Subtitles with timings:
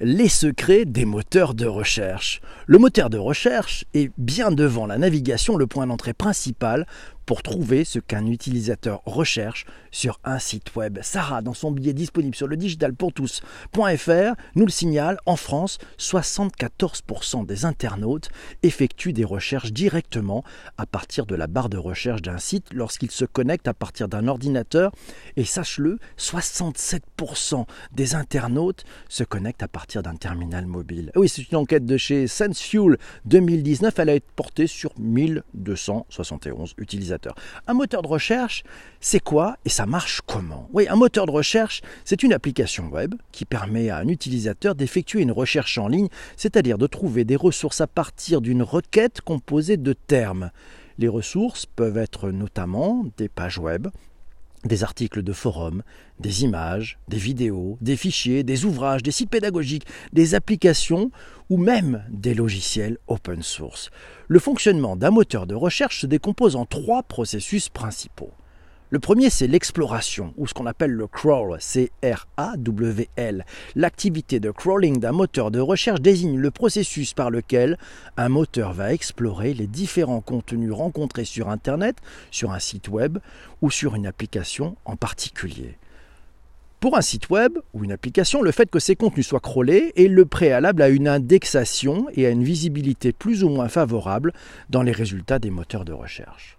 [0.00, 2.40] les secrets des moteurs de recherche.
[2.66, 6.86] Le moteur de recherche est bien devant la navigation le point d'entrée principal
[7.30, 10.98] pour trouver ce qu'un utilisateur recherche sur un site web.
[11.00, 17.64] Sarah, dans son billet disponible sur le digitalpourtous.fr, nous le signale, en France, 74% des
[17.66, 18.30] internautes
[18.64, 20.42] effectuent des recherches directement
[20.76, 24.26] à partir de la barre de recherche d'un site lorsqu'ils se connectent à partir d'un
[24.26, 24.90] ordinateur.
[25.36, 31.12] Et sache-le, 67% des internautes se connectent à partir d'un terminal mobile.
[31.14, 33.96] Oui, c'est une enquête de chez SenseFuel 2019.
[34.00, 37.19] Elle a été portée sur 1271 utilisateurs.
[37.66, 38.62] Un moteur de recherche,
[39.00, 40.68] c'est quoi et ça marche comment?
[40.72, 45.22] Oui, un moteur de recherche, c'est une application web qui permet à un utilisateur d'effectuer
[45.22, 49.92] une recherche en ligne, c'est-à-dire de trouver des ressources à partir d'une requête composée de
[49.92, 50.50] termes.
[50.98, 53.88] Les ressources peuvent être notamment des pages web,
[54.64, 55.82] des articles de forum,
[56.18, 61.10] des images, des vidéos, des fichiers, des ouvrages, des sites pédagogiques, des applications
[61.50, 63.90] ou même des logiciels open source.
[64.28, 68.30] Le fonctionnement d'un moteur de recherche se décompose en trois processus principaux.
[68.92, 73.44] Le premier, c'est l'exploration, ou ce qu'on appelle le crawl, C-R-A-W-L.
[73.76, 77.78] L'activité de crawling d'un moteur de recherche désigne le processus par lequel
[78.16, 81.98] un moteur va explorer les différents contenus rencontrés sur Internet,
[82.32, 83.18] sur un site web
[83.62, 85.78] ou sur une application en particulier.
[86.80, 90.08] Pour un site web ou une application, le fait que ces contenus soient crawlés est
[90.08, 94.32] le préalable à une indexation et à une visibilité plus ou moins favorable
[94.70, 96.56] dans les résultats des moteurs de recherche.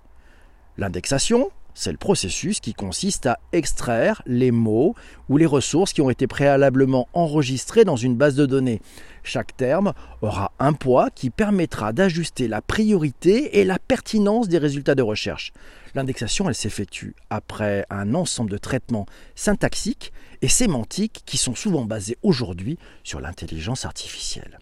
[0.77, 4.95] L'indexation, c'est le processus qui consiste à extraire les mots
[5.29, 8.81] ou les ressources qui ont été préalablement enregistrés dans une base de données.
[9.23, 14.95] Chaque terme aura un poids qui permettra d'ajuster la priorité et la pertinence des résultats
[14.95, 15.53] de recherche.
[15.93, 22.17] L'indexation, elle s'effectue après un ensemble de traitements syntaxiques et sémantiques qui sont souvent basés
[22.23, 24.59] aujourd'hui sur l'intelligence artificielle.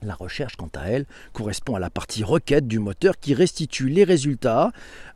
[0.00, 4.04] La recherche, quant à elle, correspond à la partie requête du moteur qui restitue les
[4.04, 4.70] résultats.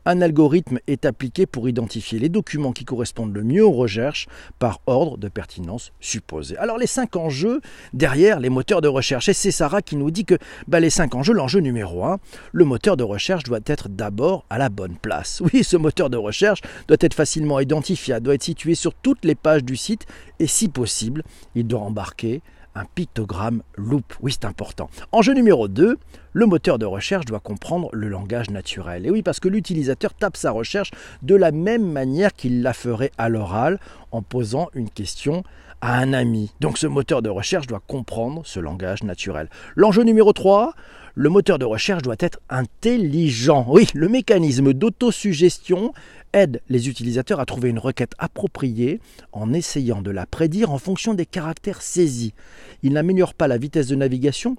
[0.05, 4.27] Un algorithme est appliqué pour identifier les documents qui correspondent le mieux aux recherches
[4.59, 6.57] par ordre de pertinence supposé.
[6.57, 7.61] Alors les cinq enjeux
[7.93, 10.37] derrière les moteurs de recherche, et c'est Sarah qui nous dit que
[10.67, 12.19] bah, les cinq enjeux, l'enjeu numéro un,
[12.51, 15.41] le moteur de recherche doit être d'abord à la bonne place.
[15.53, 19.35] Oui, ce moteur de recherche doit être facilement identifiable, doit être situé sur toutes les
[19.35, 20.05] pages du site
[20.39, 21.23] et si possible,
[21.55, 22.41] il doit embarquer
[22.75, 24.13] un pictogramme loop.
[24.21, 24.89] Oui, c'est important.
[25.11, 25.97] Enjeu numéro 2,
[26.33, 29.05] le moteur de recherche doit comprendre le langage naturel.
[29.05, 30.91] Et oui, parce que l'utilisateur tape sa recherche
[31.21, 33.79] de la même manière qu'il la ferait à l'oral
[34.11, 35.43] en posant une question
[35.81, 36.51] à un ami.
[36.61, 39.49] Donc ce moteur de recherche doit comprendre ce langage naturel.
[39.75, 40.73] L'enjeu numéro 3,
[41.15, 43.65] le moteur de recherche doit être intelligent.
[43.67, 45.93] Oui, le mécanisme d'autosuggestion
[46.33, 48.99] aide les utilisateurs à trouver une requête appropriée
[49.31, 52.33] en essayant de la prédire en fonction des caractères saisis.
[52.81, 54.57] Il n'améliore pas la vitesse de navigation,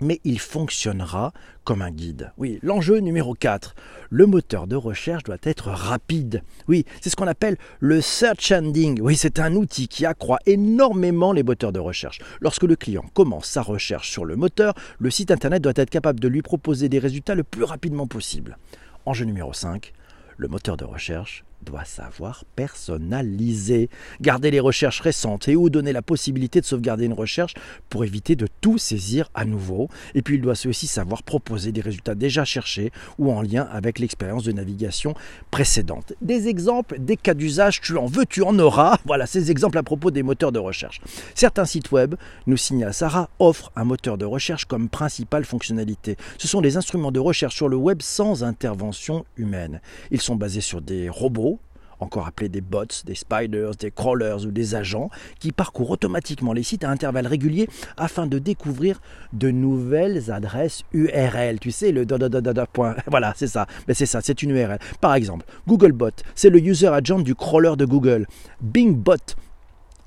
[0.00, 1.32] mais il fonctionnera
[1.64, 2.32] comme un guide.
[2.36, 3.74] Oui, l'enjeu numéro 4,
[4.10, 6.42] le moteur de recherche doit être rapide.
[6.68, 9.00] Oui, c'est ce qu'on appelle le search ending.
[9.00, 12.20] Oui, c'est un outil qui accroît énormément les moteurs de recherche.
[12.40, 16.20] Lorsque le client commence sa recherche sur le moteur, le site internet doit être capable
[16.20, 18.58] de lui proposer des résultats le plus rapidement possible.
[19.04, 19.92] Enjeu numéro 5,
[20.36, 23.90] le moteur de recherche doit savoir personnaliser,
[24.20, 27.54] garder les recherches récentes et ou donner la possibilité de sauvegarder une recherche
[27.90, 29.88] pour éviter de tout saisir à nouveau.
[30.14, 33.98] Et puis il doit aussi savoir proposer des résultats déjà cherchés ou en lien avec
[33.98, 35.14] l'expérience de navigation
[35.50, 36.14] précédente.
[36.22, 38.98] Des exemples, des cas d'usage, tu en veux, tu en auras.
[39.04, 41.00] Voilà ces exemples à propos des moteurs de recherche.
[41.34, 42.14] Certains sites web
[42.46, 46.16] nous signalent Sarah offre un moteur de recherche comme principale fonctionnalité.
[46.38, 49.80] Ce sont des instruments de recherche sur le web sans intervention humaine.
[50.10, 51.55] Ils sont basés sur des robots
[52.00, 56.62] encore appelés des bots, des spiders, des crawlers ou des agents, qui parcourent automatiquement les
[56.62, 59.00] sites à intervalles réguliers afin de découvrir
[59.32, 61.58] de nouvelles adresses URL.
[61.60, 62.06] Tu sais, le.
[63.06, 63.66] Voilà, c'est ça.
[63.88, 64.78] Mais c'est ça, c'est une URL.
[65.00, 68.26] Par exemple, Googlebot, c'est le user agent du crawler de Google.
[68.60, 69.14] BingBot,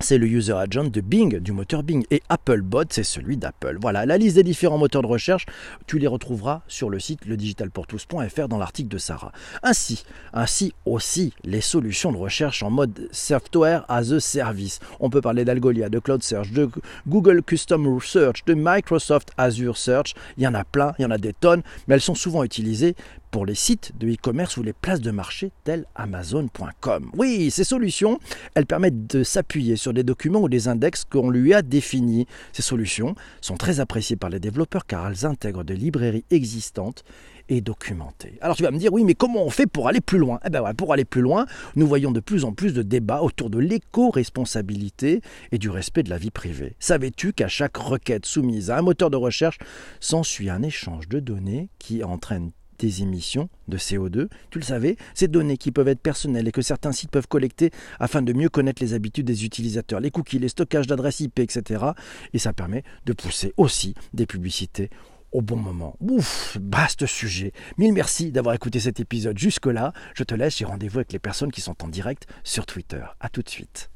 [0.02, 2.06] c'est le user agent de Bing, du moteur Bing.
[2.10, 3.78] Et Applebot, c'est celui d'Apple.
[3.82, 5.46] Voilà, la liste des différents moteurs de recherche,
[5.88, 9.32] tu les retrouveras sur le site ledigitalpourtous.fr dans l'article de Sarah.
[9.62, 14.80] Ainsi, ainsi aussi les solutions de recherche en mode software as a service.
[15.00, 16.70] On peut parler d'Algolia, de Cloud Search, de
[17.08, 20.14] Google Custom Search, de Microsoft Azure Search.
[20.38, 22.44] Il y en a plein, il y en a des tonnes, mais elles sont souvent
[22.44, 22.96] utilisées
[23.32, 27.12] pour les sites de e-commerce ou les places de marché telles Amazon.com.
[27.16, 28.20] Oui, ces solutions,
[28.56, 32.26] elles permettent de s'appuyer sur des documents ou des index qu'on lui a définis.
[32.54, 37.04] Ces solutions sont très appréciées par les développeurs car elles intègrent des librairies existantes
[37.50, 38.38] et documenté.
[38.42, 40.40] Alors tu vas me dire, oui, mais comment on fait pour aller plus loin?
[40.46, 41.46] Eh bien pour aller plus loin,
[41.76, 45.22] nous voyons de plus en plus de débats autour de l'éco-responsabilité
[45.52, 46.76] et du respect de la vie privée.
[46.80, 49.58] Savais-tu qu'à chaque requête soumise à un moteur de recherche
[50.00, 54.28] s'ensuit un échange de données qui entraîne des émissions de CO2.
[54.50, 57.72] Tu le savais, ces données qui peuvent être personnelles et que certains sites peuvent collecter
[58.00, 61.86] afin de mieux connaître les habitudes des utilisateurs, les cookies, les stockages d'adresses IP, etc.
[62.34, 64.90] Et ça permet de pousser aussi des publicités
[65.32, 65.96] au bon moment.
[66.00, 67.52] Ouf, vaste sujet.
[67.78, 69.94] Mille merci d'avoir écouté cet épisode jusque-là.
[70.16, 73.04] Je te laisse, j'ai rendez-vous avec les personnes qui sont en direct sur Twitter.
[73.20, 73.90] A tout de suite.